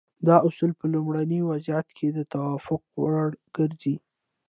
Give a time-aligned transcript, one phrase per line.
[0.27, 3.25] دا اصول په لومړني وضعیت کې د توافق وړ
[3.57, 3.95] ګرځي.